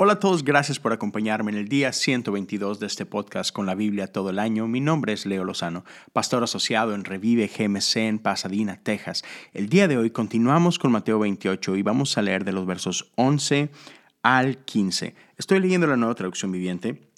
[0.00, 3.74] Hola a todos, gracias por acompañarme en el día 122 de este podcast con la
[3.74, 4.68] Biblia todo el año.
[4.68, 9.24] Mi nombre es Leo Lozano, pastor asociado en Revive GMC en Pasadena, Texas.
[9.52, 13.10] El día de hoy continuamos con Mateo 28 y vamos a leer de los versos
[13.16, 13.70] 11
[14.22, 15.16] al 15.
[15.36, 17.10] Estoy leyendo la nueva traducción viviente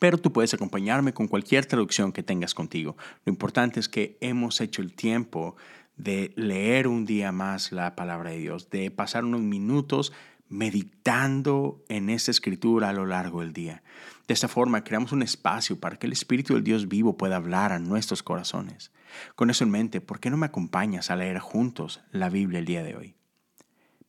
[0.00, 2.96] pero tú puedes acompañarme con cualquier traducción que tengas contigo.
[3.24, 5.56] Lo importante es que hemos hecho el tiempo
[5.96, 10.12] de leer un día más la palabra de Dios, de pasar unos minutos
[10.48, 13.82] meditando en esa escritura a lo largo del día.
[14.26, 17.72] De esta forma creamos un espacio para que el Espíritu del Dios vivo pueda hablar
[17.72, 18.92] a nuestros corazones.
[19.34, 22.66] Con eso en mente, ¿por qué no me acompañas a leer juntos la Biblia el
[22.66, 23.14] día de hoy?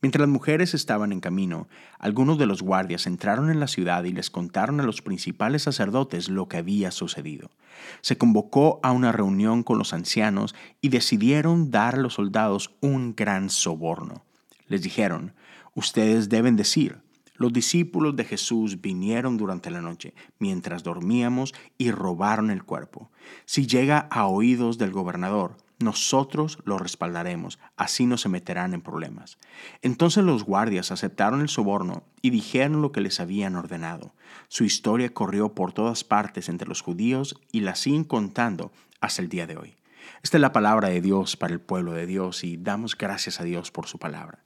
[0.01, 4.13] Mientras las mujeres estaban en camino, algunos de los guardias entraron en la ciudad y
[4.13, 7.51] les contaron a los principales sacerdotes lo que había sucedido.
[7.99, 13.13] Se convocó a una reunión con los ancianos y decidieron dar a los soldados un
[13.13, 14.23] gran soborno.
[14.67, 15.33] Les dijeron,
[15.73, 17.01] ustedes deben decir,
[17.35, 23.09] los discípulos de Jesús vinieron durante la noche, mientras dormíamos, y robaron el cuerpo.
[23.45, 29.37] Si llega a oídos del gobernador, nosotros lo respaldaremos, así no se meterán en problemas.
[29.81, 34.13] Entonces los guardias aceptaron el soborno y dijeron lo que les habían ordenado.
[34.49, 39.29] Su historia corrió por todas partes entre los judíos y la siguen contando hasta el
[39.29, 39.77] día de hoy.
[40.21, 43.45] Esta es la palabra de Dios para el pueblo de Dios y damos gracias a
[43.45, 44.39] Dios por su palabra.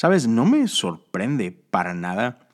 [0.00, 2.48] Sabes, no me sorprende para nada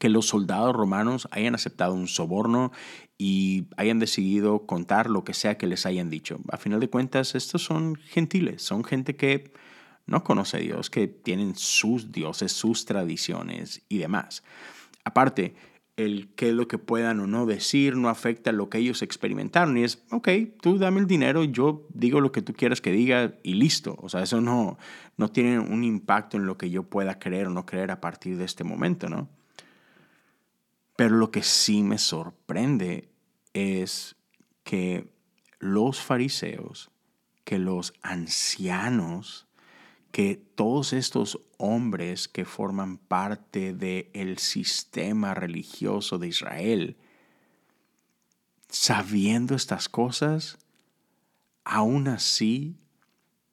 [0.00, 2.72] que los soldados romanos hayan aceptado un soborno
[3.16, 6.40] y hayan decidido contar lo que sea que les hayan dicho.
[6.50, 9.52] A final de cuentas, estos son gentiles, son gente que
[10.06, 14.42] no conoce a Dios, que tienen sus dioses, sus tradiciones y demás.
[15.04, 15.54] Aparte,
[16.04, 19.76] el qué es lo que puedan o no decir no afecta lo que ellos experimentaron.
[19.76, 20.28] Y es, ok,
[20.60, 23.96] tú dame el dinero, yo digo lo que tú quieras que diga y listo.
[24.00, 24.78] O sea, eso no,
[25.16, 28.36] no tiene un impacto en lo que yo pueda creer o no creer a partir
[28.36, 29.28] de este momento, ¿no?
[30.96, 33.08] Pero lo que sí me sorprende
[33.54, 34.16] es
[34.62, 35.08] que
[35.58, 36.90] los fariseos,
[37.44, 39.46] que los ancianos,
[40.12, 46.98] que todos estos hombres que forman parte del sistema religioso de Israel,
[48.68, 50.58] sabiendo estas cosas,
[51.64, 52.76] aún así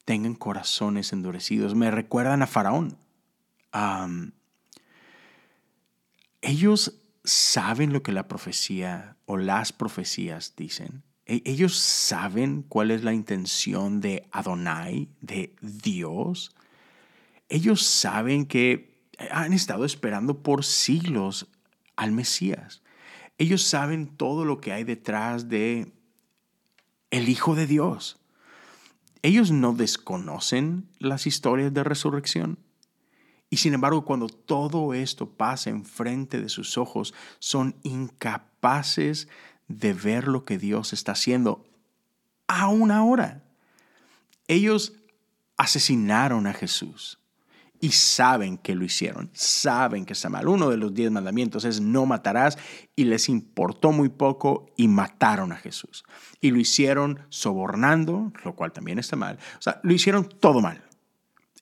[0.03, 1.75] tengan corazones endurecidos.
[1.75, 2.97] Me recuerdan a Faraón.
[6.41, 11.03] ellos saben lo que la profecía o las profecías dicen.
[11.29, 16.55] E, ellos saben cuál es la intención de Adonai, de Dios.
[17.49, 21.47] Ellos saben que han estado esperando por siglos
[21.95, 22.81] al Mesías.
[23.37, 25.93] Ellos saben todo lo que hay detrás de
[27.11, 28.17] el Hijo de Dios.
[29.21, 32.57] Ellos no desconocen las historias de resurrección.
[33.51, 39.29] Y sin embargo, cuando todo esto pasa enfrente de sus ojos, son incapaces de
[39.69, 41.65] ver lo que Dios está haciendo
[42.47, 43.43] aún ahora.
[44.47, 44.93] Ellos
[45.55, 47.19] asesinaron a Jesús
[47.79, 50.47] y saben que lo hicieron, saben que está mal.
[50.47, 52.57] Uno de los diez mandamientos es no matarás
[52.95, 56.03] y les importó muy poco y mataron a Jesús.
[56.41, 59.37] Y lo hicieron sobornando, lo cual también está mal.
[59.57, 60.83] O sea, lo hicieron todo mal.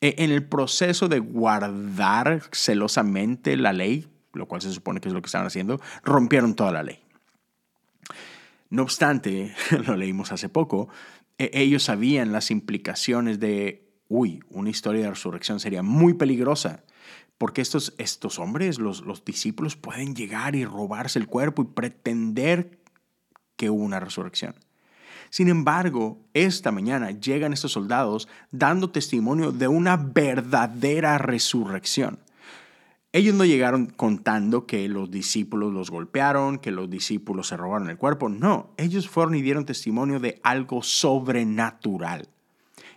[0.02, 5.14] E, en el proceso de guardar celosamente la ley, lo cual se supone que es
[5.14, 7.00] lo que estaban haciendo, rompieron toda la ley.
[8.70, 9.54] No obstante,
[9.88, 10.90] lo leímos hace poco,
[11.38, 16.84] e, ellos sabían las implicaciones de, uy, una historia de resurrección sería muy peligrosa,
[17.38, 22.80] porque estos, estos hombres, los, los discípulos, pueden llegar y robarse el cuerpo y pretender
[23.56, 24.56] que hubo una resurrección.
[25.30, 32.20] Sin embargo, esta mañana llegan estos soldados dando testimonio de una verdadera resurrección.
[33.14, 37.98] Ellos no llegaron contando que los discípulos los golpearon, que los discípulos se robaron el
[37.98, 38.30] cuerpo.
[38.30, 42.28] No, ellos fueron y dieron testimonio de algo sobrenatural.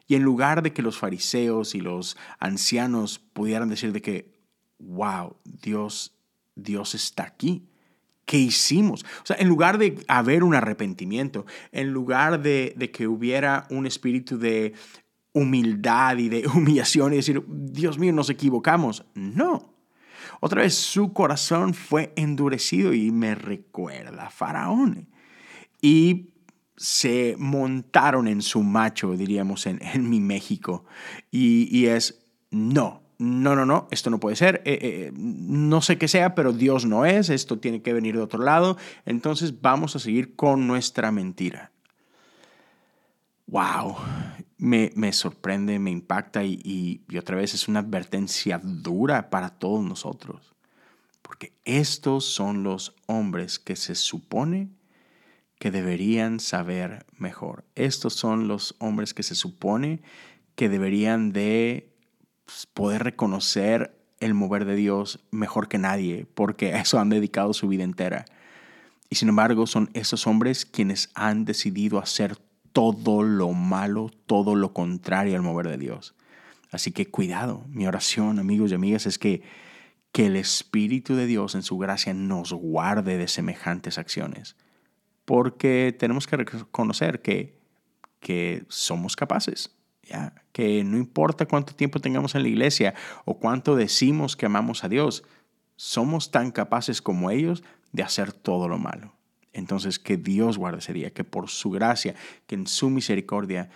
[0.09, 4.35] Y en lugar de que los fariseos y los ancianos pudieran decir de que,
[4.81, 6.17] wow, Dios,
[6.57, 7.69] Dios está aquí.
[8.25, 9.05] ¿Qué hicimos?
[9.23, 14.37] O sea, en lugar de haber un arrepentimiento, en lugar de, que hubiera un espíritu
[14.37, 14.75] de
[15.33, 19.05] humildad y de humillación y decir, Dios mío, nos equivocamos.
[19.15, 19.70] No.
[20.41, 25.09] Otra vez su corazón fue endurecido y me recuerda a Faraón.
[25.83, 26.31] Y
[26.77, 30.87] se montaron en su macho, diríamos en, mi México.
[31.31, 35.99] Y, y es, no, no, no, no, esto no puede ser, eh, eh, no sé
[35.99, 39.95] qué sea, pero Dios no es, esto tiene que venir de otro lado, entonces vamos
[39.95, 41.71] a seguir con nuestra mentira.
[43.51, 43.97] ¡Wow!
[44.59, 50.55] Me, sorprende, me impacta y, y, otra vez es una advertencia dura para todos nosotros.
[51.21, 54.69] Porque estos son los hombres que se supone
[55.59, 57.65] que deberían saber mejor.
[57.75, 60.01] Estos son los hombres que se supone
[60.55, 61.93] que deberían de
[62.45, 67.53] pues, poder reconocer el mover de Dios mejor que nadie, porque a eso han dedicado
[67.53, 68.27] su vida entera.
[69.09, 72.39] Y sin embargo, son esos hombres quienes han decidido hacer
[72.73, 76.15] todo lo malo, todo lo contrario al mover de Dios.
[76.71, 79.43] Así que cuidado, mi oración, amigos y amigas, es que,
[80.13, 84.57] que el Espíritu de Dios en su gracia nos guarde de semejantes acciones.
[85.25, 87.59] Porque tenemos que reconocer que,
[88.21, 90.35] que somos capaces, ¿ya?
[90.53, 92.95] que no importa cuánto tiempo tengamos en la iglesia
[93.25, 95.25] o cuánto decimos que amamos a Dios,
[95.77, 97.63] somos tan capaces como ellos
[97.93, 99.15] de hacer todo lo malo.
[99.53, 102.15] Entonces, que Dios guarde ese día, que por su gracia,
[102.47, 103.71] que en su misericordia,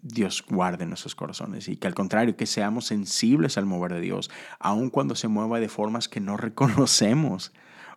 [0.00, 4.30] Dios guarde nuestros corazones y que al contrario, que seamos sensibles al mover de Dios,
[4.58, 7.52] aun cuando se mueva de formas que no reconocemos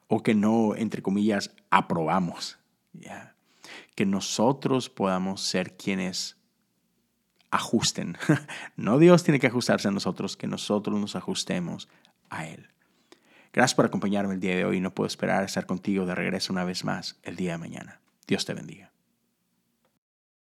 [0.07, 2.57] o que no, entre comillas, aprobamos.
[3.95, 6.37] Que nosotros podamos ser quienes
[7.51, 8.17] ajusten.
[8.75, 11.87] no Dios tiene que ajustarse a nosotros, que nosotros nos ajustemos
[12.29, 12.67] a Él.
[13.53, 14.79] Gracias por acompañarme el día de hoy.
[14.79, 17.99] No puedo esperar a estar contigo de regreso una vez más el día de mañana.
[18.27, 18.90] Dios te bendiga.